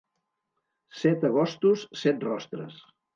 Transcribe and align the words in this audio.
Set 1.01 1.25
agostos, 1.29 1.83
set 2.05 2.25
rostres. 2.29 2.81